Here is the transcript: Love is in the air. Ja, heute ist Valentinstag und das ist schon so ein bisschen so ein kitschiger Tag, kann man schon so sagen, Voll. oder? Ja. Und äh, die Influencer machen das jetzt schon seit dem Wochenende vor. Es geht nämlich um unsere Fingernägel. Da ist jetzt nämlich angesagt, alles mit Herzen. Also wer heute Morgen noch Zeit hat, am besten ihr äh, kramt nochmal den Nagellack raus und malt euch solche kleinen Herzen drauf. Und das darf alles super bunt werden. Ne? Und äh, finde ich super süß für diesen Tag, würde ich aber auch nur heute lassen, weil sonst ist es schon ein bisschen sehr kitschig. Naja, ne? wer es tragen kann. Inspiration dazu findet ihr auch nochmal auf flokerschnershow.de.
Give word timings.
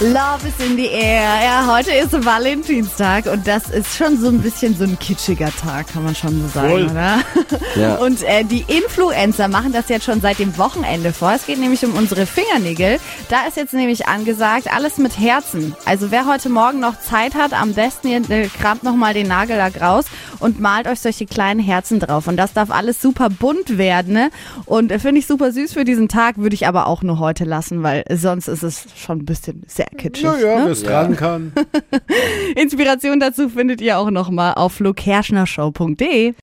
Love 0.00 0.46
is 0.46 0.64
in 0.64 0.76
the 0.76 0.86
air. 0.86 1.28
Ja, 1.42 1.66
heute 1.66 1.90
ist 1.90 2.12
Valentinstag 2.24 3.26
und 3.26 3.48
das 3.48 3.68
ist 3.68 3.96
schon 3.96 4.16
so 4.16 4.28
ein 4.28 4.40
bisschen 4.40 4.76
so 4.76 4.84
ein 4.84 4.96
kitschiger 4.96 5.50
Tag, 5.50 5.88
kann 5.88 6.04
man 6.04 6.14
schon 6.14 6.40
so 6.40 6.46
sagen, 6.46 6.68
Voll. 6.68 6.84
oder? 6.84 7.18
Ja. 7.74 7.94
Und 7.98 8.22
äh, 8.22 8.44
die 8.44 8.64
Influencer 8.68 9.48
machen 9.48 9.72
das 9.72 9.88
jetzt 9.88 10.04
schon 10.04 10.20
seit 10.20 10.38
dem 10.38 10.56
Wochenende 10.56 11.12
vor. 11.12 11.32
Es 11.32 11.46
geht 11.46 11.58
nämlich 11.58 11.84
um 11.84 11.94
unsere 11.94 12.26
Fingernägel. 12.26 13.00
Da 13.28 13.48
ist 13.48 13.56
jetzt 13.56 13.74
nämlich 13.74 14.06
angesagt, 14.06 14.72
alles 14.72 14.98
mit 14.98 15.18
Herzen. 15.18 15.74
Also 15.84 16.12
wer 16.12 16.26
heute 16.26 16.48
Morgen 16.48 16.78
noch 16.78 17.00
Zeit 17.00 17.34
hat, 17.34 17.52
am 17.52 17.74
besten 17.74 18.06
ihr 18.06 18.30
äh, 18.30 18.46
kramt 18.46 18.84
nochmal 18.84 19.14
den 19.14 19.26
Nagellack 19.26 19.80
raus 19.80 20.04
und 20.38 20.60
malt 20.60 20.86
euch 20.86 21.00
solche 21.00 21.26
kleinen 21.26 21.58
Herzen 21.58 21.98
drauf. 21.98 22.28
Und 22.28 22.36
das 22.36 22.52
darf 22.52 22.70
alles 22.70 23.02
super 23.02 23.30
bunt 23.30 23.78
werden. 23.78 24.14
Ne? 24.14 24.30
Und 24.64 24.92
äh, 24.92 25.00
finde 25.00 25.18
ich 25.18 25.26
super 25.26 25.50
süß 25.50 25.72
für 25.72 25.84
diesen 25.84 26.08
Tag, 26.08 26.36
würde 26.38 26.54
ich 26.54 26.68
aber 26.68 26.86
auch 26.86 27.02
nur 27.02 27.18
heute 27.18 27.44
lassen, 27.44 27.82
weil 27.82 28.04
sonst 28.14 28.46
ist 28.46 28.62
es 28.62 28.86
schon 28.96 29.18
ein 29.18 29.24
bisschen 29.24 29.64
sehr 29.66 29.87
kitschig. 29.96 30.24
Naja, 30.24 30.58
ne? 30.58 30.64
wer 30.64 30.72
es 30.72 30.82
tragen 30.82 31.16
kann. 31.16 31.52
Inspiration 32.56 33.20
dazu 33.20 33.48
findet 33.48 33.80
ihr 33.80 33.98
auch 33.98 34.10
nochmal 34.10 34.54
auf 34.54 34.74
flokerschnershow.de. 34.74 36.34